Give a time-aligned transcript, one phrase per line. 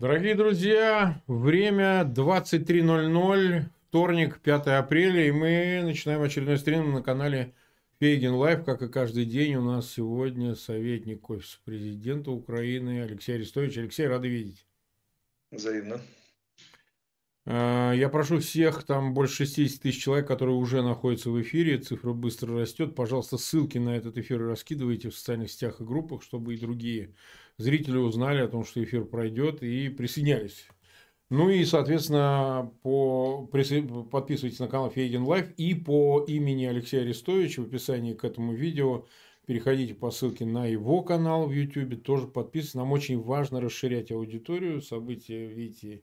[0.00, 7.52] Дорогие друзья, время 23.00, вторник, 5 апреля, и мы начинаем очередной стрим на канале
[7.98, 9.56] Фейгин Live, как и каждый день.
[9.56, 13.76] У нас сегодня советник офиса президента Украины Алексей Арестович.
[13.78, 14.64] Алексей, рады видеть.
[15.50, 16.00] Взаимно.
[17.50, 22.12] А, я прошу всех, там больше 60 тысяч человек, которые уже находятся в эфире, цифра
[22.12, 22.94] быстро растет.
[22.94, 27.14] Пожалуйста, ссылки на этот эфир раскидывайте в социальных сетях и группах, чтобы и другие
[27.56, 30.66] зрители узнали о том, что эфир пройдет и присоединялись.
[31.30, 37.66] Ну и, соответственно, по, подписывайтесь на канал Фейгин Live и по имени Алексея Арестовича в
[37.68, 39.06] описании к этому видео
[39.46, 42.74] переходите по ссылке на его канал в YouTube, тоже подписывайтесь.
[42.74, 46.02] Нам очень важно расширять аудиторию, события, видите,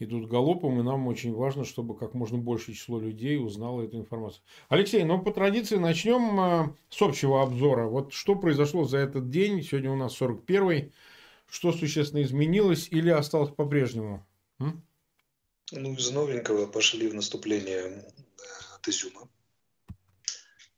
[0.00, 4.42] идут галопом, и нам очень важно, чтобы как можно большее число людей узнало эту информацию.
[4.68, 7.86] Алексей, ну по традиции начнем э, с общего обзора.
[7.86, 9.62] Вот что произошло за этот день?
[9.62, 10.92] Сегодня у нас 41-й.
[11.48, 14.24] Что существенно изменилось или осталось по-прежнему?
[14.58, 18.00] Ну, из новенького пошли в наступление э,
[18.74, 19.28] от Изюма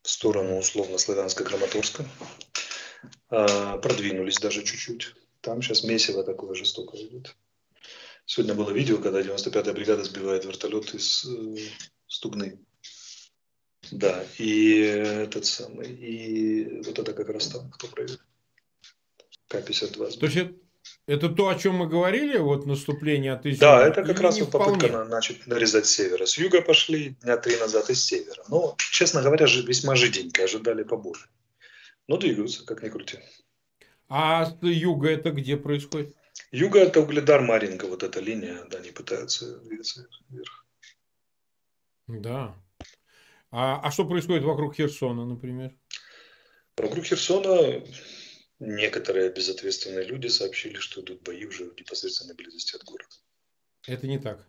[0.03, 2.05] в сторону условно-славянска-краматорска.
[3.29, 5.15] А, продвинулись даже чуть-чуть.
[5.41, 7.35] Там сейчас месиво такое жестокое идет.
[8.25, 11.55] Сегодня было видео, когда 95-я бригада сбивает вертолет из э,
[12.07, 12.59] Стугны.
[13.91, 18.19] Да, и этот самый, и вот это как раз там, кто проверил.
[19.49, 20.17] К-52.
[20.19, 20.53] То есть
[21.05, 23.59] это, то, о чем мы говорили, вот наступление от Изюма?
[23.59, 26.25] Да, это как раз вот попытка на, значит, нарезать севера.
[26.25, 28.43] С юга пошли дня три назад из севера.
[28.47, 31.27] Но, честно говоря, же весьма жиденько, ожидали побольше.
[32.07, 33.19] Но двигаются, как ни крути.
[34.07, 36.15] А с юга это где происходит?
[36.51, 40.65] Юга это угледар Маринка, вот эта линия, да, они пытаются двигаться вверх.
[42.07, 42.55] Да.
[43.51, 45.75] А, а что происходит вокруг Херсона, например?
[46.75, 47.83] Вокруг Херсона
[48.59, 53.15] некоторые безответственные люди сообщили, что идут бои уже в непосредственной близости от города.
[53.87, 54.47] Это не так.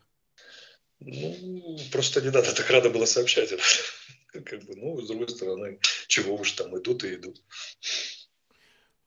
[1.00, 3.50] Ну, просто не надо так рано было сообщать.
[4.32, 5.78] Как бы, ну, с другой стороны,
[6.08, 7.42] чего уж там идут и идут.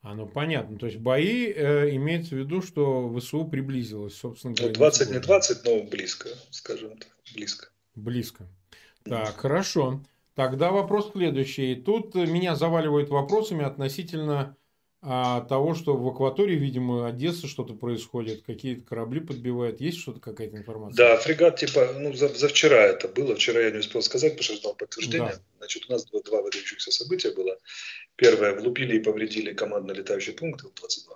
[0.08, 0.78] А, ну понятно.
[0.78, 4.74] То есть бои э, имеется в виду, что ВСУ приблизилось, собственно говоря.
[4.74, 7.10] Ну, 20 не 20, но близко, скажем так.
[7.36, 7.68] Близко.
[7.96, 8.48] Близко.
[9.04, 10.02] Так, хорошо.
[10.34, 11.76] Тогда вопрос следующий.
[11.76, 14.56] Тут меня заваливают вопросами относительно
[15.02, 19.80] а, того, что в акватории, видимо, Одессы что-то происходит, какие-то корабли подбивают.
[19.80, 20.98] Есть что-то, какая-то информация?
[20.98, 23.36] Да, фрегат, типа, ну, за, за вчера это было.
[23.36, 25.34] Вчера я не успел сказать, потому что ждал подтверждения.
[25.34, 25.42] Да.
[25.60, 27.58] Значит, у нас два, два выдающихся события было.
[28.16, 31.14] Первое, влупили и повредили командно-летающий пункт Ил-22.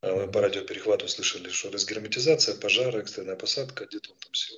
[0.00, 4.56] А мы по радиоперехвату слышали, что разгерметизация, пожар, экстренная посадка, где-то он там сел.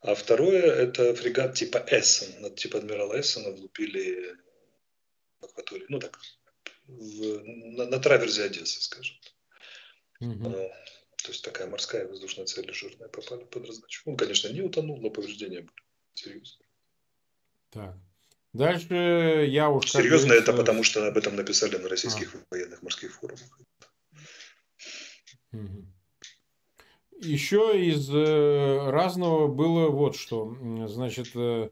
[0.00, 4.36] А второе, это фрегат типа Эссен, типа адмирала Эссена влупили
[5.44, 6.18] акватории, ну так,
[6.86, 9.16] в, на, на траверзе Одессы, скажем.
[10.20, 10.50] Угу.
[10.50, 14.02] то есть такая морская воздушная цель жирная попали под раздачу.
[14.06, 15.82] Он, конечно, не утонул, но повреждения были
[16.14, 16.68] серьезные.
[17.70, 17.96] Так.
[18.52, 19.90] Дальше я уж...
[19.90, 22.38] Серьезно это потому, что об этом написали на российских а.
[22.50, 23.58] военных морских форумах.
[27.22, 30.56] Еще из э, разного было вот что.
[30.88, 31.70] Значит, э,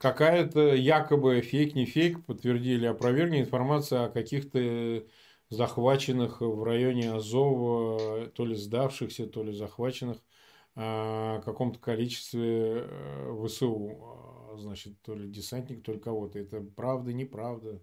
[0.00, 5.04] какая-то якобы фейк, не фейк, подтвердили, опровергли информация о каких-то
[5.50, 10.16] захваченных в районе Азова, то ли сдавшихся, то ли захваченных
[10.74, 16.38] а, каком-то количестве э, ВСУ значит, то ли десантник, то ли кого-то.
[16.38, 17.82] Это правда, неправда.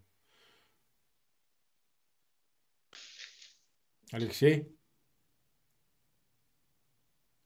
[4.12, 4.76] Алексей?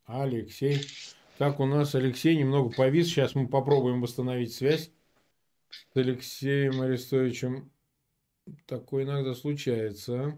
[0.05, 0.81] Алексей.
[1.41, 3.07] Так, у нас Алексей немного повис.
[3.07, 4.91] Сейчас мы попробуем восстановить связь
[5.71, 7.71] с Алексеем Арестовичем.
[8.67, 10.37] Такое иногда случается.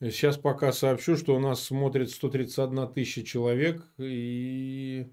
[0.00, 3.84] Сейчас пока сообщу, что у нас смотрит 131 тысяча человек.
[3.98, 5.06] И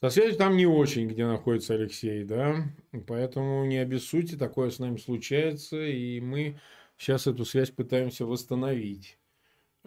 [0.00, 2.64] со связью там не очень, где находится Алексей, да,
[3.06, 6.58] поэтому не обессудьте, такое с нами случается, и мы
[6.96, 9.18] сейчас эту связь пытаемся восстановить.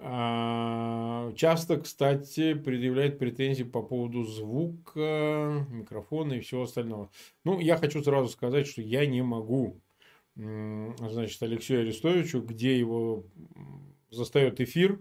[0.03, 7.11] А, часто, кстати, предъявляет претензии по поводу звука, микрофона и всего остального.
[7.43, 9.79] Ну, я хочу сразу сказать, что я не могу,
[10.35, 13.25] значит, Алексею Арестовичу, где его
[14.09, 14.99] застает эфир,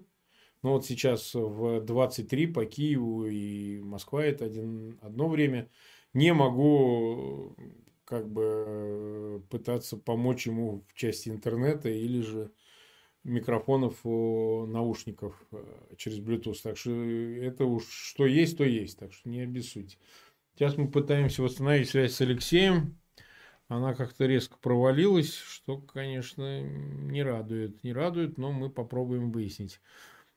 [0.62, 5.70] но вот сейчас в 23 по Киеву и Москва это один, одно время.
[6.12, 7.56] Не могу
[8.04, 12.50] как бы пытаться помочь ему в части интернета или же
[13.24, 16.58] микрофонов наушников э, через Bluetooth.
[16.62, 18.98] Так что это уж что есть, то есть.
[18.98, 19.98] Так что не обессудьте.
[20.54, 22.98] Сейчас мы пытаемся восстановить связь с Алексеем.
[23.68, 27.84] Она как-то резко провалилась, что, конечно, не радует.
[27.84, 29.80] Не радует, но мы попробуем выяснить.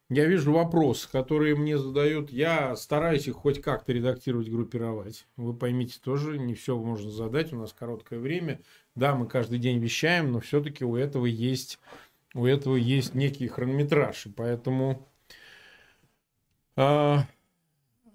[0.09, 2.29] я вижу вопросы, которые мне задают.
[2.31, 5.25] Я стараюсь их хоть как-то редактировать, группировать.
[5.36, 7.51] Вы поймите, тоже не все можно задать.
[7.53, 8.62] У нас короткое время.
[8.94, 11.79] Да, мы каждый день вещаем, но все-таки у этого есть,
[12.33, 14.25] у этого есть некий хронометраж.
[14.25, 15.07] И поэтому,
[16.75, 17.25] а,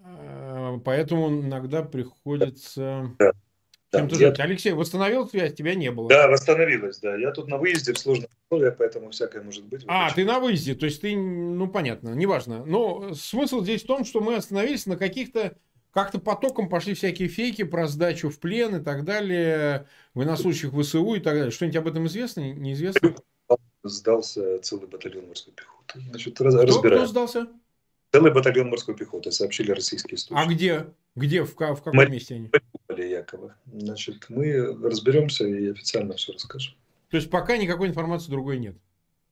[0.03, 3.11] а, поэтому иногда приходится...
[3.17, 3.31] Да.
[3.91, 4.29] Да, я...
[4.37, 5.55] Алексей, восстановил связь?
[5.55, 6.09] Тебя не было.
[6.09, 7.15] Да, восстановилась, да.
[7.15, 9.83] Я тут на выезде в сложных условиях, поэтому всякое может быть.
[9.87, 12.63] А, ты на выезде, то есть ты, ну понятно, неважно.
[12.65, 15.57] Но смысл здесь в том, что мы остановились на каких-то
[15.91, 21.19] как-то потоком пошли всякие фейки про сдачу в плен и так далее, военнослужащих ВСУ и
[21.19, 21.51] так далее.
[21.51, 22.41] Что-нибудь об этом известно?
[22.41, 23.15] Неизвестно?
[23.83, 26.01] Сдался целый батальон морской пехоты.
[26.09, 27.47] Значит, раз, кто, кто сдался?
[28.11, 30.47] Целый батальон морской пехоты, сообщили российские источники.
[30.47, 30.87] А где?
[31.15, 31.43] Где?
[31.43, 32.49] В, в каком мы, месте они?
[32.97, 33.53] якобы.
[33.71, 36.73] Значит, мы разберемся и официально все расскажем.
[37.09, 38.75] То есть пока никакой информации другой нет?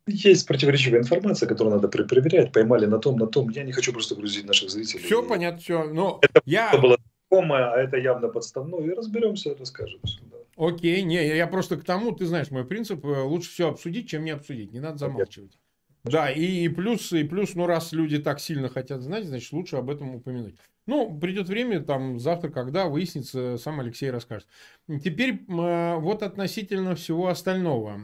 [0.07, 2.53] Есть противоречивая информация, которую надо проверять.
[2.53, 3.49] Поймали на том, на том.
[3.49, 5.03] Я не хочу просто грузить наших зрителей.
[5.03, 5.83] Все понятно, все.
[5.83, 6.77] Но это я...
[6.77, 6.97] было
[7.29, 8.79] знакомое, а это явно подставное.
[8.81, 9.99] И разберемся, расскажем.
[10.03, 10.26] Да.
[10.57, 14.25] Окей, не, я просто к тому, ты знаешь мой принцип, э, лучше все обсудить, чем
[14.25, 14.73] не обсудить.
[14.73, 15.57] Не надо замалчивать.
[16.03, 19.75] Да, и, и плюс, и плюс, ну раз люди так сильно хотят знать, значит лучше
[19.75, 20.55] об этом упомянуть.
[20.87, 24.47] Ну, придет время, там, завтра, когда выяснится, сам Алексей расскажет.
[24.87, 27.99] Теперь вот относительно всего остального.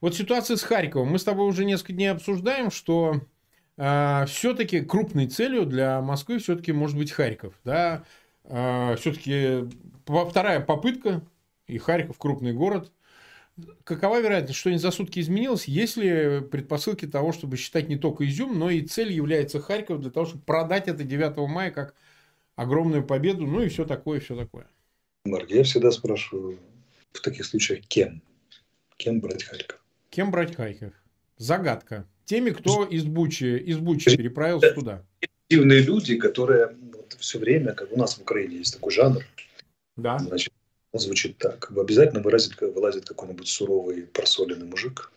[0.00, 1.08] Вот ситуация с Харьковом.
[1.08, 3.22] Мы с тобой уже несколько дней обсуждаем, что
[3.76, 7.54] а, все-таки крупной целью для Москвы все-таки может быть Харьков.
[7.64, 8.04] Да?
[8.48, 9.68] А, все-таки
[10.04, 11.22] вторая попытка,
[11.66, 12.92] и Харьков крупный город–
[13.84, 18.70] какова вероятность, что за сутки изменилось, если предпосылки того, чтобы считать не только Изюм, но
[18.70, 21.94] и цель является Харьков для того, чтобы продать это 9 мая как
[22.56, 24.66] огромную победу, ну и все такое, все такое.
[25.24, 26.58] Марк, я всегда спрашиваю
[27.12, 28.22] в таких случаях, кем?
[28.96, 29.80] Кем брать Харьков?
[30.10, 30.92] Кем брать Харьков?
[31.36, 32.06] Загадка.
[32.24, 35.04] Теми, кто из Бучи, из Бучи переправился туда.
[35.50, 39.24] Активные люди, которые вот все время, как у нас в Украине есть такой жанр,
[39.96, 40.18] да.
[40.18, 40.52] значит,
[40.92, 41.72] он звучит так.
[41.74, 45.10] Обязательно вылазит, вылазит какой-нибудь суровый просоленный мужик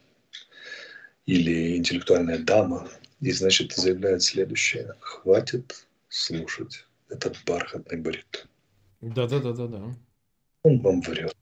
[1.26, 2.88] или интеллектуальная дама
[3.20, 4.96] и, значит, заявляет следующее.
[5.02, 8.48] Хватит слушать этот бархатный бред.
[9.02, 9.94] Да-да-да-да-да.
[10.64, 11.36] Он вам врет.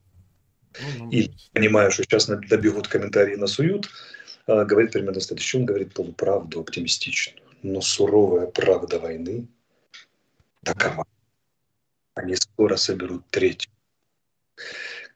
[1.12, 3.88] И понимаю, что сейчас добегут комментарии насуют,
[4.48, 5.60] а, говорит примерно следующее.
[5.60, 7.49] Он говорит полуправду, оптимистичную.
[7.62, 9.48] Но суровая правда войны
[10.64, 11.06] такова.
[12.16, 13.72] Они скоро соберут третью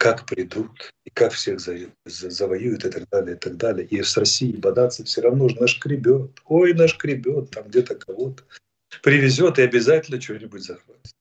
[0.04, 3.88] как придут, и как всех за, за, завоюют и так далее, и так далее.
[3.88, 6.42] И с Россией бодаться все равно же наш кребет.
[6.46, 8.44] Ой, наш кребет, там где-то кого-то
[9.02, 11.14] привезет и обязательно что-нибудь захватит.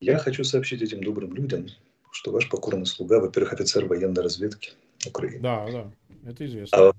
[0.00, 1.68] Я хочу сообщить этим добрым людям,
[2.12, 4.72] что ваш покорный слуга, во-первых, офицер военной разведки
[5.06, 5.40] Украины.
[5.40, 5.90] Да, да,
[6.26, 6.90] это известно.
[6.90, 6.92] А,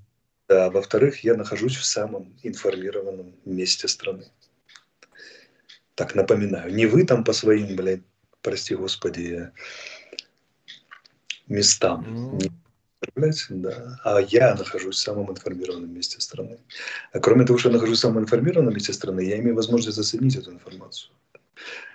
[0.48, 4.30] да, во-вторых, я нахожусь в самом информированном месте страны.
[5.94, 8.02] Так напоминаю, не вы там по своим, блядь,
[8.40, 9.50] прости господи,
[11.48, 12.38] местам.
[12.38, 12.52] Mm.
[13.50, 14.00] Да.
[14.04, 16.58] А я нахожусь в самом информированном месте страны.
[17.12, 20.36] А кроме того, что я нахожусь в самом информированном месте страны, я имею возможность заценить
[20.36, 21.12] эту информацию.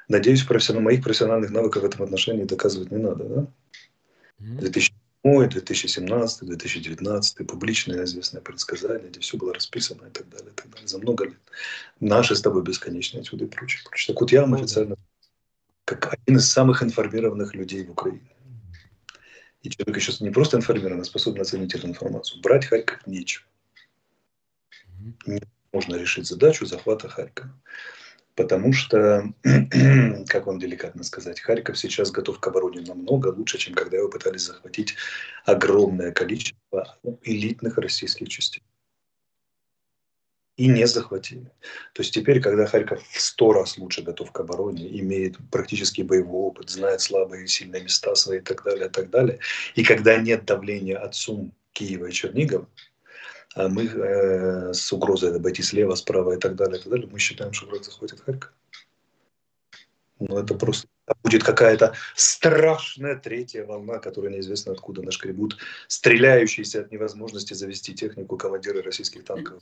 [0.07, 3.23] Надеюсь, профессионал, моих профессиональных навыков в этом отношении доказывать не надо.
[3.23, 3.47] Да?
[4.39, 4.59] Mm.
[4.59, 10.70] 2007, 2017, 2019, публичное известное предсказание, где все было расписано и так далее, и так
[10.70, 10.88] далее.
[10.88, 11.39] За много лет.
[12.00, 13.84] Наши с тобой бесконечные отсюда и прочее.
[13.86, 14.13] прочее.
[14.13, 14.98] Так вот я вам официально
[15.86, 18.30] как один из самых информированных людей в Украине.
[19.62, 22.42] И человек еще не просто информирован, а способен оценить эту информацию.
[22.42, 23.46] Брать Харьков нечего.
[25.25, 27.51] Не можно решить задачу захвата Харькова.
[28.36, 29.32] Потому что,
[30.28, 34.42] как вам деликатно сказать, Харьков сейчас готов к обороне намного лучше, чем когда его пытались
[34.42, 34.96] захватить
[35.46, 38.63] огромное количество элитных российских частей
[40.56, 41.52] и не захватили.
[41.94, 46.50] То есть теперь, когда Харьков в сто раз лучше готов к обороне, имеет практически боевой
[46.50, 49.40] опыт, знает слабые и сильные места свои и так далее, и так далее,
[49.75, 52.68] и когда нет давления от Сум, Киева и Чернигова,
[53.55, 57.53] мы э, с угрозой обойти слева, справа и так далее, и так далее, мы считаем,
[57.53, 58.51] что враг захватит Харьков.
[60.19, 60.88] Но это просто
[61.24, 65.57] будет какая-то страшная третья волна, которая неизвестно откуда нашкребут,
[65.88, 69.62] стреляющиеся от невозможности завести технику командиры российских танков.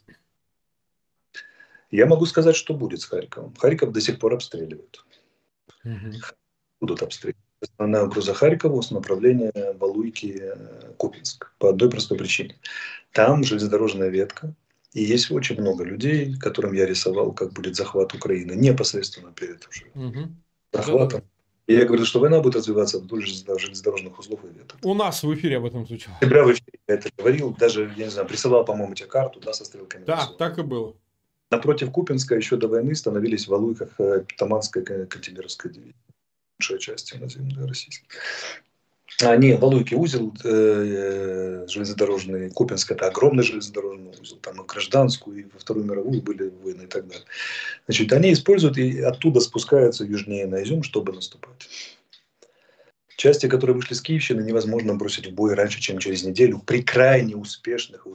[1.90, 3.54] Я могу сказать, что будет с Харьковом.
[3.56, 5.04] Харьков до сих пор обстреливают.
[5.84, 6.12] Угу.
[6.80, 7.41] Будут обстреливать.
[7.62, 11.52] Основная угроза Харькову с направления Валуйки-Купинск.
[11.60, 12.56] По одной простой причине.
[13.12, 14.54] Там железнодорожная ветка.
[14.94, 19.86] И есть очень много людей, которым я рисовал, как будет захват Украины непосредственно перед уже
[19.96, 20.30] угу.
[20.74, 21.22] захватом.
[21.68, 24.78] И я говорю, что война будет развиваться вдоль железнодорожных узлов и веток.
[24.84, 26.18] У нас в эфире об этом звучало.
[26.18, 29.64] Октября в эфире это говорил, даже, я не знаю, присылал, по-моему, тебе карту, да, со
[29.64, 30.04] стрелками.
[30.04, 30.96] Да, так и было.
[31.50, 35.72] Напротив Купинска еще до войны становились в Алуйках э, Таманская Кантемировская
[36.62, 38.06] Большая часть наземной российской.
[39.40, 45.44] Не, Валуйки узел э, э, железнодорожный, Купинск это огромный железнодорожный узел, там и гражданскую, и
[45.52, 47.26] во Вторую мировую были войны и так далее.
[47.88, 51.68] Значит, они используют и оттуда спускаются южнее на Изюм, чтобы наступать.
[53.16, 57.36] Части, которые вышли с Киевщины, невозможно бросить в бой раньше, чем через неделю при крайне
[57.36, 58.10] успешных и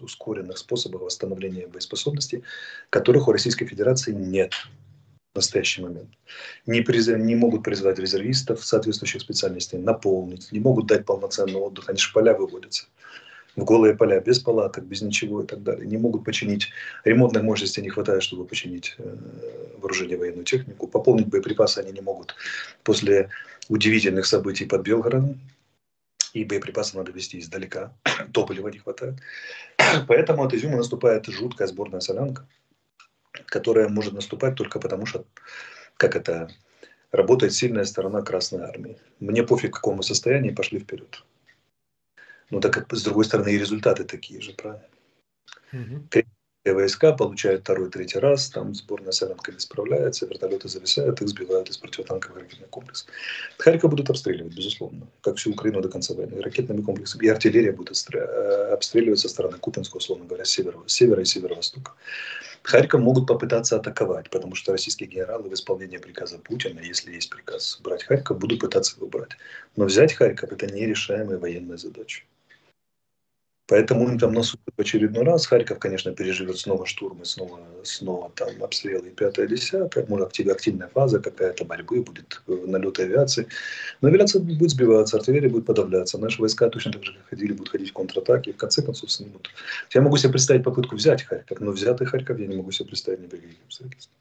[0.00, 2.44] ускоренных способах восстановления боеспособности,
[2.90, 4.52] которых у Российской Федерации нет
[5.38, 6.10] настоящий момент.
[6.66, 7.08] Не, приз...
[7.08, 12.34] не могут призвать резервистов соответствующих специальностей, наполнить, не могут дать полноценный отдых, они же поля
[12.34, 12.84] выводятся
[13.58, 15.86] в голые поля, без палаток, без ничего и так далее.
[15.86, 16.70] Не могут починить,
[17.04, 19.16] ремонтной мощности не хватает, чтобы починить э,
[19.78, 20.86] вооружение, военную технику.
[20.86, 22.36] Пополнить боеприпасы они не могут
[22.84, 23.30] после
[23.68, 25.40] удивительных событий под Белгородом.
[26.34, 27.92] И боеприпасы надо везти издалека.
[28.32, 29.14] Топлива не хватает.
[30.06, 32.46] Поэтому от изюма наступает жуткая сборная солянка
[33.46, 35.24] которая может наступать только потому, что,
[35.96, 36.50] как это,
[37.12, 38.98] работает сильная сторона Красной Армии.
[39.20, 41.24] Мне пофиг, в каком мы состоянии, пошли вперед.
[42.50, 44.86] Ну, так как, с другой стороны, и результаты такие же, правильно?
[45.72, 46.08] Угу
[46.74, 51.78] войска получают второй, третий раз, там сборная солянка не справляется, вертолеты зависают, их сбивают из
[51.78, 53.08] противотанковых ракетных комплексов.
[53.58, 57.24] Харьков будут обстреливать, безусловно, как всю Украину до конца войны, ракетными комплексами.
[57.24, 61.24] И артиллерия будет э, обстреливать со стороны Купинска, условно говоря, с севера, с севера и
[61.24, 61.92] северо-востока.
[62.62, 67.78] Харьков могут попытаться атаковать, потому что российские генералы в исполнении приказа Путина, если есть приказ
[67.82, 69.30] брать Харьков, будут пытаться его брать.
[69.76, 72.24] Но взять Харьков– это нерешаемая военная задача.
[73.68, 75.46] Поэтому им там наступит в очередной раз.
[75.46, 80.06] Харьков, конечно, переживет снова штурмы, снова, снова там обстрелы и пятое, десятое.
[80.08, 83.46] Может, активная фаза какая-то борьбы, будет э, налет авиации.
[84.00, 86.16] Но авиация будет сбиваться, артиллерия будет подавляться.
[86.16, 89.12] Наши войска точно так же, как ходили, будут ходить в контратаки и в конце концов
[89.12, 89.50] снимут.
[89.92, 93.20] Я могу себе представить попытку взять Харьков, но взятый Харьков я не могу себе представить
[93.20, 94.16] ни при каких обстоятельствах.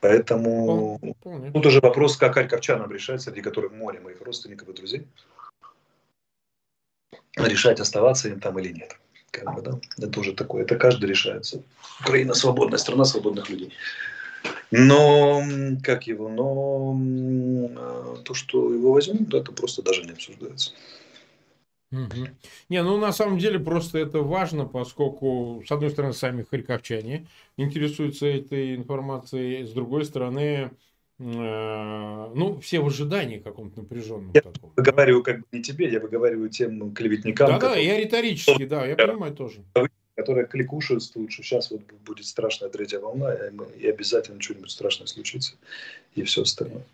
[0.00, 1.52] Поэтому Помню.
[1.52, 5.06] тут уже вопрос, как харьковчанам решать, среди которых море моих родственников и друзей
[7.36, 8.98] решать, оставаться им там или нет.
[9.30, 9.78] Как бы, да?
[9.98, 10.62] Это уже такое.
[10.62, 11.62] Это каждый решается.
[12.00, 13.72] Украина свободная страна свободных людей.
[14.70, 15.42] Но,
[15.82, 16.96] как его, но
[17.76, 20.72] а, то, что его возьмут, это просто даже не обсуждается.
[21.90, 22.28] Угу.
[22.68, 27.26] Не, ну на самом деле просто это важно, поскольку, с одной стороны, сами харьковчане
[27.56, 30.70] интересуются этой информацией, с другой стороны, Э,
[31.18, 34.32] ну, все в ожидании каком-то напряженном.
[34.34, 34.72] Я таком.
[34.76, 37.46] выговариваю как бы не тебе, я выговариваю тем клеветникам.
[37.46, 37.76] Да, которые...
[37.76, 39.62] да, я риторически, да, я понимаю тоже.
[40.16, 45.54] Которые кликушают тут, что сейчас вот будет страшная третья волна, и обязательно что-нибудь страшное случится,
[46.14, 46.84] и все остальное.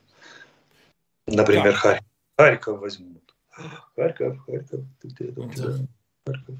[1.27, 1.73] Например, да.
[1.73, 2.07] Харьков.
[2.39, 3.23] Харьков возьмут.
[3.95, 5.51] Харьков, Харьков, ты где там?
[5.55, 5.77] Да.
[6.27, 6.55] Харьков.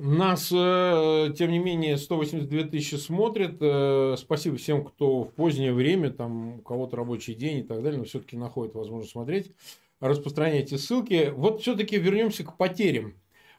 [0.00, 3.56] Нас, э, тем не менее, 182 тысячи смотрят.
[3.60, 7.98] Э, спасибо всем, кто в позднее время, там у кого-то рабочий день и так далее,
[7.98, 9.50] но все-таки находит возможность смотреть.
[10.00, 11.32] Распространяйте ссылки.
[11.34, 13.14] Вот все-таки вернемся к потерям.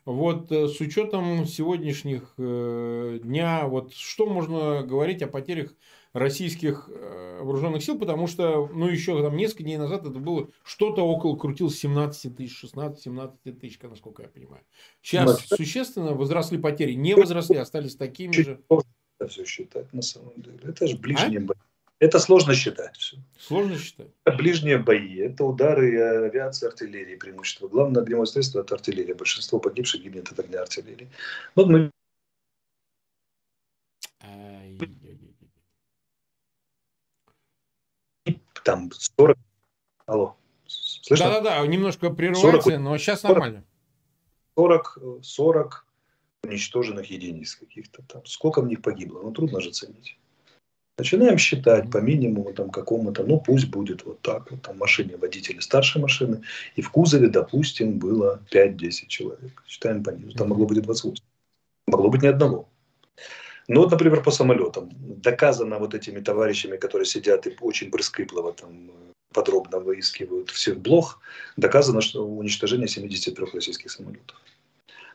[0.06, 5.74] Вот э, с учетом сегодняшних дня, вот что можно говорить о потерях
[6.14, 11.02] российских э, вооруженных сил, потому что, ну, еще там несколько дней назад это было что-то
[11.04, 14.64] около, крутилось 17 тысяч, 16-17 тысяч, насколько я понимаю.
[15.02, 18.60] Сейчас Но, существенно возросли потери, не возросли, остались такими же.
[19.20, 20.60] Это все считать на самом деле.
[20.64, 21.44] Это же ближние а?
[21.44, 21.58] бои.
[22.00, 23.18] Это сложно считать все.
[23.38, 24.08] Сложно считать.
[24.24, 27.68] Это ближние бои, это удары авиации, артиллерии преимущество.
[27.68, 29.14] Главное огневое средство это артиллерия.
[29.14, 31.10] Большинство погибших гибнет от огня артиллерии.
[31.56, 31.92] Вот мы
[38.64, 39.38] там 40...
[40.06, 40.36] Алло,
[40.66, 41.28] слышно?
[41.28, 43.64] Да-да-да, немножко прерывается, 40, но сейчас 40, нормально.
[44.56, 45.86] 40, 40
[46.44, 48.26] уничтоженных единиц каких-то там.
[48.26, 49.22] Сколько в них погибло?
[49.22, 50.18] Ну, трудно же ценить.
[50.98, 55.62] Начинаем считать по минимуму там какому-то, ну пусть будет вот так, вот там машине водители
[55.62, 56.44] старшей машины,
[56.76, 59.64] и в кузове, допустим, было 5-10 человек.
[59.66, 61.24] Считаем по ним, там могло быть и 28.
[61.88, 62.68] Могло быть ни одного.
[63.70, 64.90] Ну вот, например, по самолетам.
[65.22, 68.92] Доказано вот этими товарищами, которые сидят и очень прискыпло там
[69.32, 71.20] подробно выискивают всех блох,
[71.56, 74.36] доказано, что уничтожение 73 российских самолетов.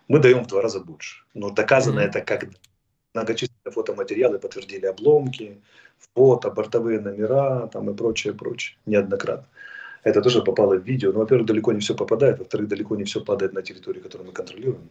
[0.06, 1.25] Мы даем в два раза больше.
[1.34, 2.04] Но доказано mm-hmm.
[2.04, 2.44] это как
[3.12, 5.61] многочисленные фотоматериалы подтвердили обломки,
[6.14, 9.49] фото, бортовые номера там и прочее, прочее, неоднократно.
[10.04, 11.12] Это тоже попало в видео.
[11.12, 14.32] Но, во-первых, далеко не все попадает, во-вторых, далеко не все падает на территории, которую мы
[14.32, 14.90] контролируем.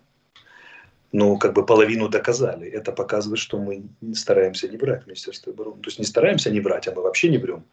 [1.13, 2.67] Но как бы половину доказали.
[2.67, 3.83] Это показывает, что мы
[4.15, 5.79] стараемся не брать Министерство обороны.
[5.81, 7.63] То есть не стараемся не брать, а мы вообще не берем.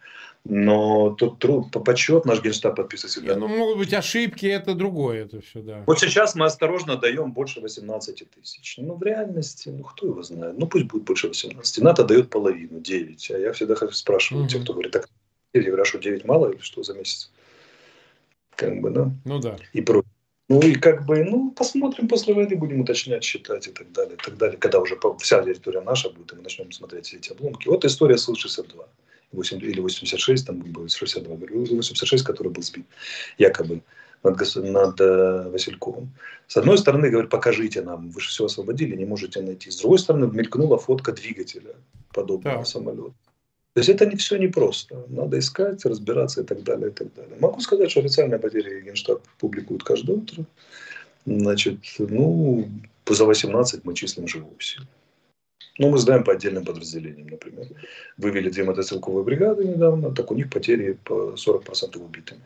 [0.44, 3.36] Но тут труд, по подсчет наш генштаб подписывает всегда.
[3.36, 5.84] Ну, могут быть ошибки, это другое, это все, да.
[5.86, 8.76] Вот сейчас мы осторожно даем больше 18 тысяч.
[8.78, 10.58] Ну, в реальности, ну, кто его знает.
[10.58, 11.82] Ну, пусть будет больше 18.
[11.82, 13.30] НАТО дает половину, 9.
[13.30, 14.50] А я всегда спрашиваю угу.
[14.50, 15.08] тех, кто говорит, так,
[15.54, 17.30] я говорю, а что, 9 мало или что за месяц?
[18.54, 19.10] Как бы, да.
[19.24, 19.56] Ну, да.
[19.72, 20.10] И прочее.
[20.50, 24.16] Ну и как бы, ну, посмотрим после войны, будем уточнять, считать и так далее, и
[24.16, 24.58] так далее.
[24.58, 27.68] Когда уже вся территория наша будет, и мы начнем смотреть все эти обломки.
[27.68, 28.84] Вот история Су-62.
[29.32, 32.84] 8, или 86, там будет 62, 86, который был сбит
[33.38, 33.80] якобы
[34.24, 36.10] над, над э, Васильковым.
[36.48, 39.70] С одной стороны, говорят, покажите нам, вы же все освободили, не можете найти.
[39.70, 41.76] С другой стороны, мелькнула фотка двигателя
[42.12, 42.64] подобного да.
[42.64, 43.14] самолета.
[43.74, 45.04] То есть это не все непросто.
[45.08, 47.36] Надо искать, разбираться и так далее, и так далее.
[47.38, 50.44] Могу сказать, что официальные потери Генштаб публикуют каждое утро.
[51.24, 52.68] Значит, ну,
[53.08, 54.86] за 18 мы числим живую силу.
[55.78, 57.68] Ну, мы знаем по отдельным подразделениям, например.
[58.16, 62.42] Вывели две мотострелковые бригады недавно, так у них потери по 40% убитыми.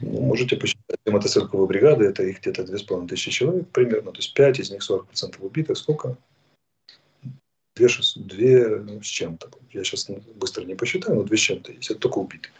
[0.00, 0.96] Ну, можете посчитать.
[1.04, 5.40] Две мотострелковые бригады, это их где-то 2500 человек примерно, то есть 5 из них 40%
[5.40, 5.76] убитых.
[5.76, 6.16] Сколько?
[7.78, 9.50] Две, две с чем-то.
[9.72, 11.90] Я сейчас быстро не посчитаю, но две с чем-то есть.
[11.90, 12.52] Это только убитые.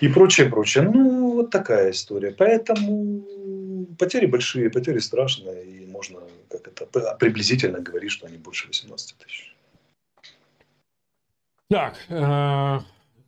[0.00, 0.84] И прочее, прочее.
[0.84, 2.30] Ну, вот такая история.
[2.30, 3.24] Поэтому
[3.98, 9.54] потери большие, потери страшные, и можно как это приблизительно говорить, что они больше 18 тысяч.
[11.68, 12.80] Так, э,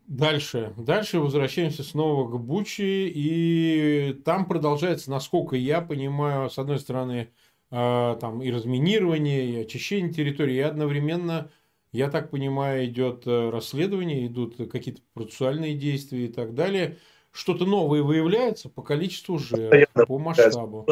[0.07, 0.73] дальше.
[0.79, 7.31] Дальше возвращаемся снова к Бучи, и там продолжается, насколько я понимаю, с одной стороны,
[7.71, 11.51] там и разминирование, и очищение территории, и одновременно,
[11.93, 16.99] я так понимаю, идет э, расследование, идут какие-то процессуальные действия и так далее.
[17.33, 20.87] Что-то новое выявляется по количеству жертв, по масштабу.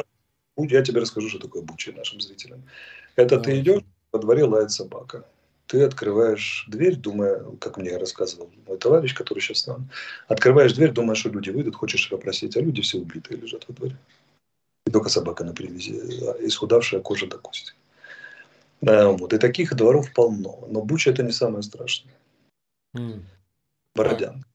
[0.57, 2.63] Я тебе расскажу, что такое бучи нашим зрителям.
[3.17, 3.43] Это да.
[3.43, 3.83] ты идешь,
[4.13, 5.25] во дворе лает собака.
[5.67, 9.89] Ты открываешь дверь, думая, как мне рассказывал мой товарищ, который сейчас с нами,
[10.27, 13.75] открываешь дверь, думая, что люди выйдут, хочешь их опросить, а люди все убитые лежат во
[13.75, 13.97] дворе.
[14.89, 15.93] И только собака на привязи,
[16.47, 17.75] исхудавшая кожа до кости.
[18.81, 19.35] Да, вот.
[19.35, 20.65] И таких дворов полно.
[20.67, 22.15] Но Буча это не самое страшное.
[22.97, 23.21] Mm.
[23.95, 24.49] Бородянка.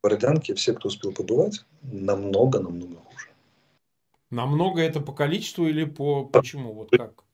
[0.00, 3.30] Бородянки, все, кто успел побывать, намного-намного хуже.
[4.30, 6.72] Намного это по количеству или по почему?
[6.72, 7.24] Вот как?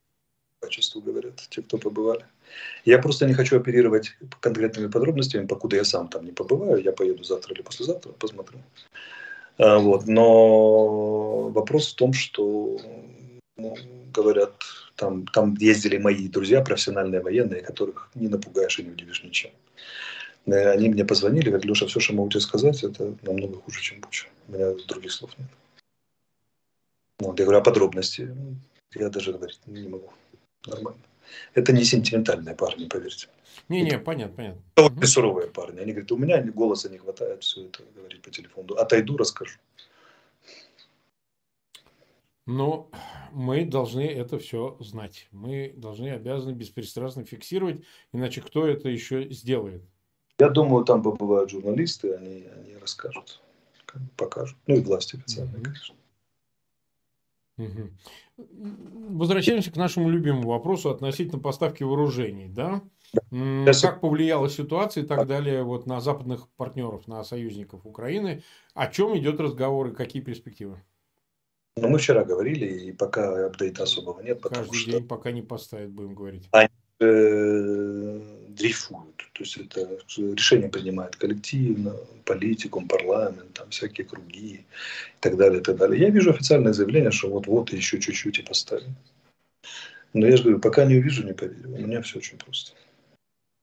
[0.61, 2.25] По качеству говорят те, кто побывали.
[2.87, 6.83] Я просто не хочу оперировать конкретными подробностями, покуда я сам там не побываю.
[6.83, 8.61] Я поеду завтра или послезавтра, посмотрю.
[9.59, 10.07] А, вот.
[10.07, 12.79] Но вопрос в том, что
[13.57, 13.75] ну,
[14.13, 14.55] говорят,
[14.97, 19.51] там, там ездили мои друзья, профессиональные военные, которых не напугаешь и не удивишь ничем.
[20.47, 24.01] Э, они мне позвонили, говорят, Леша, все, что могу тебе сказать, это намного хуже, чем
[24.01, 24.27] Буча.
[24.49, 25.49] У меня других слов нет.
[27.19, 28.35] Вот, я говорю, а подробности?
[28.95, 30.11] Я даже говорить не могу.
[30.67, 31.01] Нормально.
[31.55, 33.29] Это не сентиментальные парни, поверьте.
[33.69, 34.63] Не-не, понятно, понятно.
[34.75, 35.81] Это вот суровые парни.
[35.81, 38.75] Они говорят, у меня голоса не хватает все это говорить по телефону.
[38.75, 39.59] Отойду, расскажу.
[42.47, 42.89] Но
[43.33, 45.27] мы должны это все знать.
[45.33, 49.83] Мы должны, обязаны беспристрастно фиксировать, иначе кто это еще сделает?
[50.39, 53.41] Я думаю, там побывают журналисты, они, они расскажут,
[54.17, 54.57] покажут.
[54.69, 55.65] Ну и власти официальные, mm-hmm.
[55.65, 55.95] конечно.
[58.37, 62.49] Возвращаемся к нашему любимому вопросу относительно поставки вооружений.
[62.49, 62.83] Да?
[63.81, 68.43] Как повлияла ситуация и так далее вот, на западных партнеров, на союзников Украины?
[68.75, 70.83] О чем идет разговор и какие перспективы?
[71.79, 74.41] Ну, мы вчера говорили, и пока апдейта особого нет.
[74.43, 74.91] Каждый что...
[74.93, 76.49] день пока не поставят, будем говорить.
[76.53, 79.17] Они э, дрейфуют.
[79.33, 85.63] То есть это решение принимает коллективно, политикум, парламент, там всякие круги и так далее, и
[85.63, 86.01] так далее.
[86.01, 88.95] Я вижу официальное заявление, что вот-вот еще чуть-чуть и поставим.
[90.13, 91.69] Но я же говорю, пока не увижу, не поверю.
[91.75, 92.73] У меня все очень просто.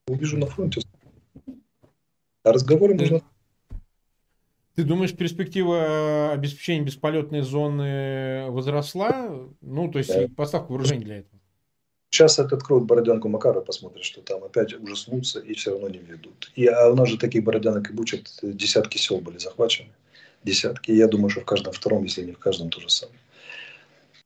[0.06, 0.82] Увижу на фронте.
[2.44, 3.22] А разговоры можно...
[4.76, 9.48] Ты думаешь, перспектива обеспечения бесполетной зоны возросла?
[9.60, 10.28] Ну, то есть да.
[10.36, 11.40] поставка вооружений для этого?
[12.14, 16.48] Сейчас это откроют Бородянку Макара, посмотрят, что там опять ужаснутся и все равно не ведут.
[16.54, 19.88] И, а у нас же таких Бородянок и Бучат десятки сел были захвачены.
[20.44, 20.92] Десятки.
[20.92, 23.18] Я думаю, что в каждом втором, если не в каждом, то же самое.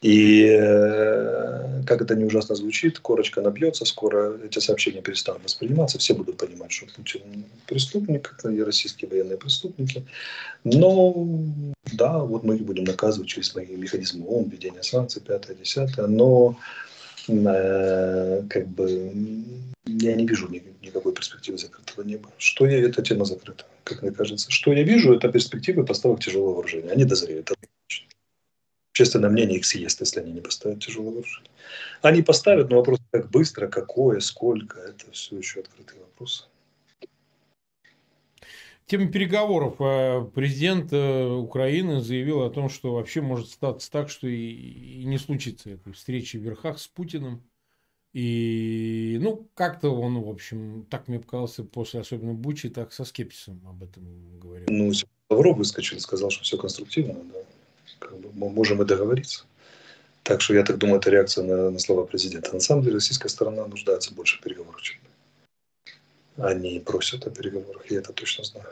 [0.03, 6.12] И э, как это не ужасно звучит, корочка набьется, скоро эти сообщения перестанут восприниматься, все
[6.12, 10.05] будут понимать, что Путин преступник, и российские военные преступники.
[10.62, 11.27] Но
[11.94, 16.55] да, вот мы их будем наказывать через мои механизмы ООН, введение санкций, пятое, десятое, но
[16.55, 16.98] Э,
[17.29, 19.12] как бы
[19.85, 22.31] я не вижу никакой перспективы закрытого неба.
[22.38, 24.51] Что я, эта тема закрыта, как мне кажется.
[24.51, 26.91] Что я вижу, это перспективы поставок тяжелого вооружения.
[26.91, 27.53] Они дозреют.
[28.93, 31.51] общественное мнение их съест, если они не поставят тяжелое вооружение.
[32.03, 36.49] Они поставят, но вопрос, как быстро, какое, сколько, это все еще открытый вопрос.
[38.88, 39.77] Тема переговоров.
[39.81, 45.18] А президент э, Украины заявил о том, что вообще может статься так, что и, не
[45.18, 47.42] случится этой встречи в верхах с Путиным.
[48.14, 53.61] И, ну, как-то он, в общем, так мне показался после особенно Бучи, так со скепсисом
[53.68, 54.66] об этом говорил.
[54.70, 54.90] Ну,
[55.29, 57.40] Лавров выскочил и сказал, что все конструктивно, да.
[57.98, 59.44] Как бы мы можем и договориться.
[60.22, 62.55] Так что я так думаю, это реакция на, на слова президента.
[62.55, 64.98] На самом деле российская сторона нуждается больше в переговорах, чем
[66.38, 68.68] они просят о переговорах, я это точно знаю.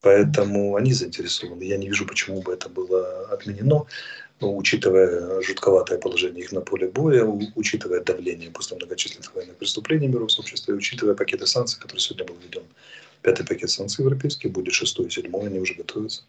[0.00, 1.62] Поэтому они заинтересованы.
[1.62, 3.86] Я не вижу, почему бы это было отменено,
[4.40, 7.24] но, учитывая жутковатое положение их на поле боя,
[7.54, 12.36] учитывая давление после многочисленных военных преступлений мирового сообщества, и учитывая пакеты санкций, который сегодня был
[12.42, 12.64] введен.
[13.22, 16.22] Пятый пакет санкций европейский, будет шестой, седьмой, они уже готовятся.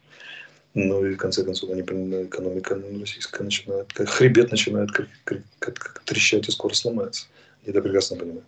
[0.75, 5.79] Ну и в конце концов они, экономика российская начинает, как хребет начинает как, как, как,
[5.79, 7.25] как трещать и скоро сломается.
[7.65, 8.43] Я это прекрасно понимаю.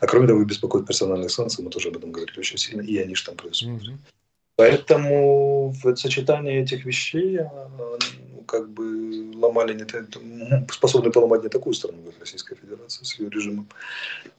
[0.00, 3.14] А кроме того, беспокоит персональные санкции, мы тоже об этом говорили очень сильно, и они
[3.14, 3.82] же там происходят.
[3.82, 3.98] Mm-hmm.
[4.56, 11.74] Поэтому в сочетании этих вещей а, ну, как бы ломали не, способны поломать не такую
[11.74, 13.68] страну, как Российская Федерация с ее режимом.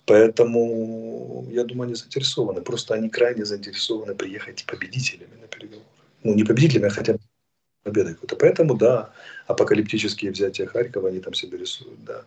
[0.06, 2.62] Поэтому, я думаю, они заинтересованы.
[2.62, 5.86] Просто они крайне заинтересованы приехать победителями на переговоры.
[6.24, 7.20] Ну, не победителями, а хотя бы
[7.84, 8.36] победой какой-то.
[8.38, 9.12] Поэтому, да,
[9.48, 12.24] апокалиптические взятия Харькова они там себе рисуют, да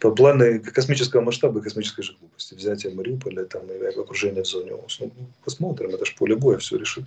[0.00, 2.54] планы космического масштаба и космической же глупости.
[2.54, 5.00] Взятие Мариуполя там, и окружение в зоне ОС.
[5.00, 5.10] Ну,
[5.44, 7.04] посмотрим, это же поле боя, все решит.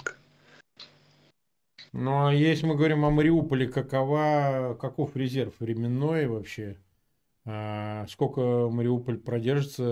[1.93, 6.77] Ну, а если мы говорим о Мариуполе, какова, каков резерв временной вообще?
[7.45, 9.83] А сколько Мариуполь продержится?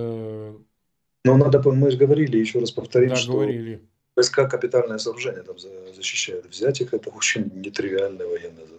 [1.26, 3.82] Ну, надо, мы же говорили, еще раз повторим, да, что говорили.
[4.16, 6.46] войска капитальное сооружение там защищают.
[6.46, 8.79] Взять их– это очень нетривиальная военная задача.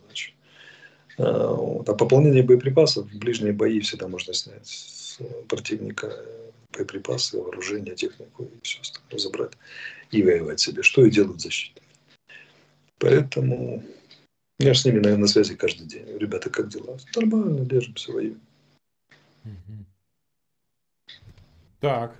[1.21, 6.25] А, а пополнение боеприпасов, ближние бои всегда можно снять с противника
[6.73, 9.53] боеприпасы, вооружение, технику и все остальное забрать
[10.11, 11.87] и воевать себе, что и делают защитники.
[12.99, 13.83] Поэтому
[14.59, 16.07] я с ними, наверное, на связи каждый день.
[16.19, 16.97] Ребята, как дела?
[17.17, 18.41] Нормально, держимся, воюем.
[21.81, 22.17] Так,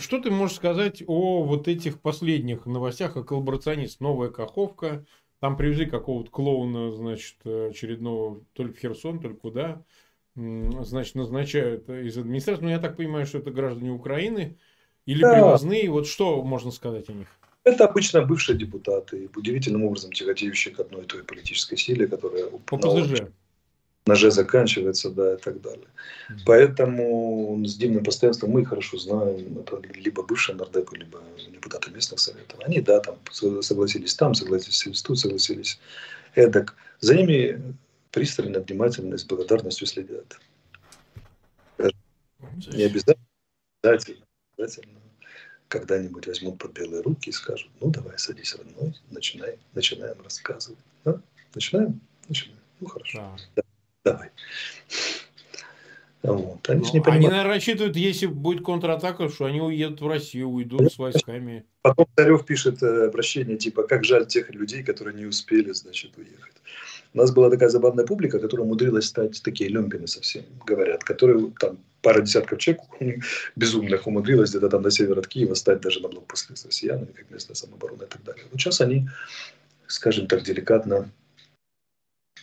[0.00, 4.00] что ты можешь сказать о вот этих последних новостях о коллаборационист?
[4.00, 5.06] Новая Каховка,
[5.40, 9.82] там привезли какого-то клоуна, значит, очередного, то ли в Херсон, то ли куда.
[10.34, 12.62] Значит, назначают из администрации.
[12.62, 14.56] Но ну, я так понимаю, что это граждане Украины
[15.06, 15.34] или да.
[15.34, 15.90] привозные.
[15.90, 17.28] Вот что можно сказать о них?
[17.64, 22.46] Это обычно бывшие депутаты, удивительным образом тяготеющие к одной и той политической силе, которая...
[22.66, 23.28] По ПЗЖ
[24.08, 25.86] ноже заканчивается, да, и так далее.
[25.86, 26.38] Mm-hmm.
[26.46, 32.58] Поэтому с Димным постоянством мы хорошо знаем, это либо бывшие нардепы, либо депутаты местных советов.
[32.64, 35.78] Они, да, там согласились там, согласились тут, согласились
[36.34, 36.74] эдак.
[37.00, 37.76] За ними
[38.10, 40.40] пристально, внимательно, с благодарностью следят.
[41.78, 43.26] Не обязательно,
[43.82, 44.98] обязательно, обязательно
[45.68, 50.78] когда-нибудь возьмут под белые руки и скажут, ну давай, садись, родной, начинай, начинаем рассказывать.
[51.04, 51.20] Да?
[51.54, 52.00] Начинаем?
[52.26, 52.58] Начинаем.
[52.80, 53.36] Ну хорошо.
[53.54, 53.62] Да
[54.04, 54.30] давай.
[56.22, 56.68] Вот.
[56.68, 60.92] Они, ну, не они, наверное, рассчитывают, если будет контратака, что они уедут в Россию, уйдут
[60.92, 61.64] с войсками.
[61.82, 66.54] Потом Царев пишет э, обращение, типа, как жаль тех людей, которые не успели, значит, уехать.
[67.14, 71.78] У нас была такая забавная публика, которая умудрилась стать такие люмпины совсем, говорят, которые там
[72.02, 72.82] пара десятков человек
[73.56, 77.30] безумных умудрилась где-то там на север от Киева стать даже на блокпосты с россиянами, как
[77.30, 78.44] местная самооборона и так далее.
[78.52, 79.08] Но сейчас они,
[79.86, 81.10] скажем так деликатно,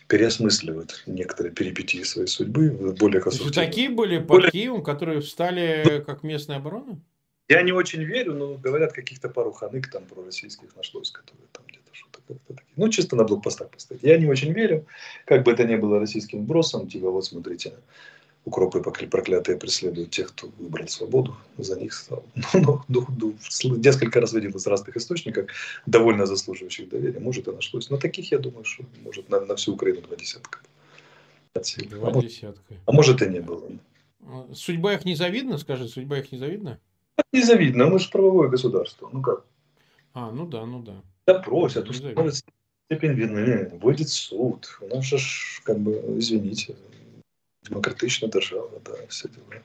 [0.08, 3.68] переосмысливают некоторые перипетии своей судьбы в более конструктивных.
[3.68, 4.50] такие были под более...
[4.50, 7.00] Киевом, которые встали как местная оборона?
[7.48, 11.90] Я не очень верю, но говорят, каких-то пару ханык там пророссийских нашлось, которые там где-то
[11.92, 12.72] что-то как-то такие.
[12.76, 14.02] Ну, чисто на блокпостах поставить.
[14.02, 14.86] Я не очень верю,
[15.24, 17.74] как бы это ни было российским бросом, типа вот смотрите,
[18.46, 22.24] укропы проклятые преследуют тех, кто выбрал свободу, за них стал.
[22.54, 25.50] Ну, ну, ну, несколько раз видел из разных источников,
[25.84, 27.90] довольно заслуживающих доверия, может и нашлось.
[27.90, 30.60] Но таких, я думаю, что может на, на всю Украину два десятка.
[31.54, 32.74] Два а десятка.
[32.74, 33.68] Может, а может и не было.
[34.54, 36.78] Судьба их незавидна, скажи, судьба их незавидна?
[37.32, 39.08] Незавидно, мы же правовое государство.
[39.12, 39.44] Ну как?
[40.12, 41.02] А, ну да, ну да.
[41.26, 42.34] Да просят, установят
[42.86, 44.78] степень вины, выйдет суд.
[44.80, 45.18] У нас же,
[45.64, 46.76] как бы, извините,
[47.68, 49.62] демократична держава, да, все дела.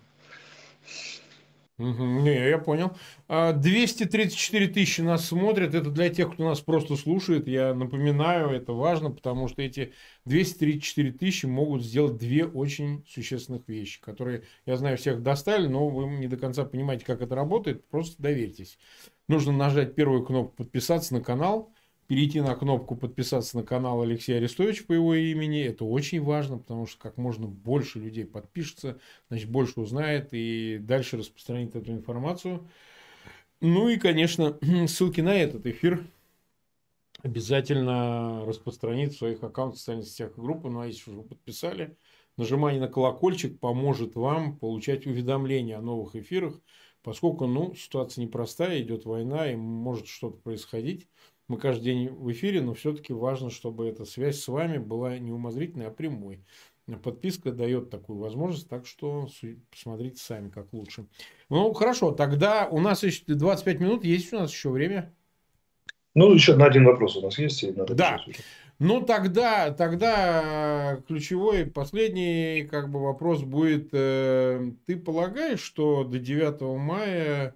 [1.82, 2.96] Не, я понял.
[3.28, 5.74] 234 а, тысячи нас смотрят.
[5.74, 7.48] Это для тех, кто нас просто слушает.
[7.48, 9.94] Я напоминаю, это важно, потому что эти
[10.26, 16.06] 234 тысячи могут сделать две очень существенных вещи, которые, я знаю, всех достали, но вы
[16.08, 17.88] не до конца понимаете, как это работает.
[17.90, 18.78] Просто доверьтесь.
[19.28, 21.74] Нужно нажать первую кнопку «Подписаться на канал»,
[22.12, 25.62] перейти на кнопку подписаться на канал Алексея Арестовича по его имени.
[25.64, 31.16] Это очень важно, потому что как можно больше людей подпишется, значит, больше узнает и дальше
[31.16, 32.68] распространит эту информацию.
[33.62, 36.06] Ну и, конечно, ссылки на этот эфир
[37.24, 40.68] обязательно распространить в своих аккаунтах, социальных сетях и группы.
[40.68, 41.96] Ну а если уже подписали,
[42.36, 46.60] нажимание на колокольчик поможет вам получать уведомления о новых эфирах,
[47.04, 51.08] поскольку ну, ситуация непростая, идет война и может что-то происходить.
[51.48, 55.32] Мы каждый день в эфире, но все-таки важно, чтобы эта связь с вами была не
[55.32, 56.44] умозрительной, а прямой.
[57.04, 59.28] Подписка дает такую возможность, так что
[59.70, 61.06] посмотрите сами, как лучше.
[61.50, 65.14] Ну, хорошо, тогда у нас еще 25 минут, есть у нас еще время?
[66.14, 67.64] Ну, еще на один вопрос у нас есть.
[67.64, 68.20] И надо да.
[68.80, 73.90] Ну, тогда, тогда ключевой, последний как бы вопрос будет.
[73.94, 77.56] Э, ты полагаешь, что до 9 мая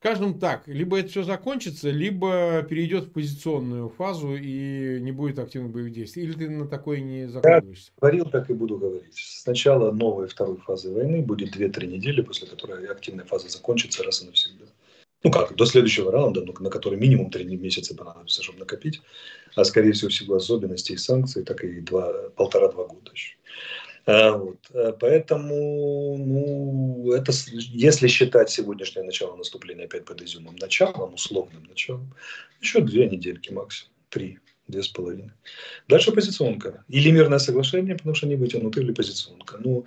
[0.00, 5.72] Скажем так, либо это все закончится, либо перейдет в позиционную фазу и не будет активных
[5.72, 6.22] боевых действий.
[6.22, 7.90] Или ты на такое не закладываешься?
[7.96, 9.14] Я говорил, так и буду говорить.
[9.16, 14.26] Сначала новой второй фазы войны будет 2-3 недели, после которой активная фаза закончится раз и
[14.26, 14.66] навсегда.
[15.24, 19.02] Ну как, до следующего раунда, ну, на который минимум 3 месяца понадобится, чтобы накопить.
[19.56, 21.80] А скорее всего, в силу особенностей санкций, так и
[22.36, 23.34] полтора-два года еще.
[24.08, 24.56] А, вот.
[24.72, 32.14] Э, поэтому, ну, это, если считать сегодняшнее начало наступления опять под изюмом началом, условным началом,
[32.62, 35.32] еще две недельки максимум, три, две с половиной.
[35.88, 36.84] Дальше позиционка.
[36.88, 39.58] Или мирное соглашение, потому что не вытянуты, или позиционка.
[39.62, 39.84] Ну,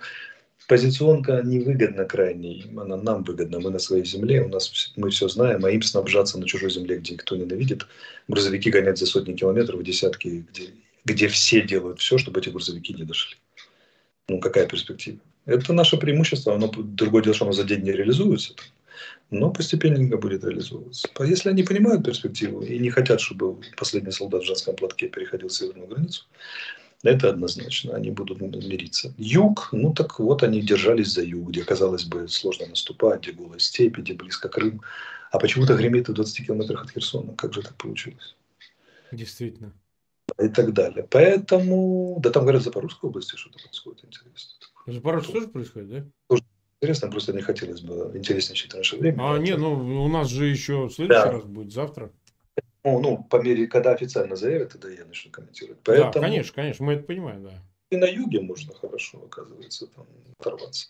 [0.68, 5.64] позиционка невыгодна крайней, она нам выгодна, мы на своей земле, у нас мы все знаем,
[5.64, 7.88] а им снабжаться на чужой земле, где никто ненавидит,
[8.28, 10.68] грузовики гонять за сотни километров, десятки, где,
[11.04, 13.36] где все делают все, чтобы эти грузовики не дошли.
[14.32, 15.18] Ну, какая перспектива?
[15.44, 18.54] Это наше преимущество, оно, другое дело, что оно за день не реализуется,
[19.30, 21.06] но постепенно будет реализовываться.
[21.20, 25.86] Если они понимают перспективу и не хотят, чтобы последний солдат в женском платке переходил северную
[25.86, 26.24] границу,
[27.02, 29.12] это однозначно, они будут мириться.
[29.18, 33.58] Юг, ну так вот они держались за юг, где, казалось бы, сложно наступать, где голая
[33.58, 34.80] степи, где близко Крым.
[35.30, 37.34] А почему-то гремит в 20 километрах от Херсона.
[37.34, 38.34] Как же так получилось?
[39.10, 39.74] Действительно
[40.40, 41.06] и так далее.
[41.10, 44.52] Поэтому, да там, говорят, в Запорожской области что-то происходит интересно.
[44.86, 46.04] В Запорожье тоже происходит, да?
[46.28, 46.42] Тоже
[46.80, 49.34] интересно, просто не хотелось бы интересничать в наше время.
[49.34, 51.32] А, нет, ну у нас же еще следующий да.
[51.32, 52.10] раз будет завтра.
[52.84, 55.78] Ну, ну, по мере, когда официально заявят, тогда я начну комментировать.
[55.84, 56.12] Поэтому...
[56.12, 57.52] Да, конечно, конечно, мы это понимаем, да.
[57.90, 60.06] И на юге можно хорошо, оказывается, там
[60.38, 60.88] оторваться.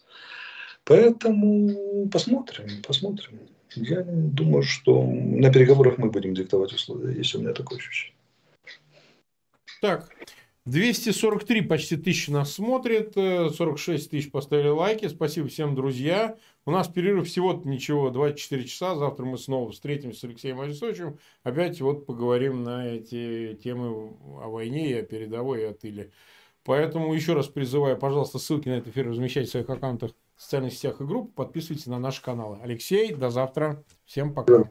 [0.85, 3.40] Поэтому посмотрим, посмотрим.
[3.74, 8.16] Я думаю, что на переговорах мы будем диктовать условия, если у меня такое ощущение.
[9.83, 10.09] Так,
[10.64, 15.09] 243 почти тысячи нас смотрит, 46 тысяч поставили лайки.
[15.09, 16.37] Спасибо всем, друзья.
[16.64, 18.95] У нас перерыв всего-то ничего, 24 часа.
[18.95, 21.18] Завтра мы снова встретимся с Алексеем Арестовичем.
[21.42, 26.12] Опять вот поговорим на эти темы о войне и о передовой и о тыле.
[26.62, 30.75] Поэтому еще раз призываю, пожалуйста, ссылки на этот эфир размещайте в своих аккаунтах в социальных
[30.75, 31.35] сетях и группах.
[31.35, 32.61] Подписывайтесь на наши каналы.
[32.62, 33.83] Алексей, до завтра.
[34.05, 34.71] Всем пока.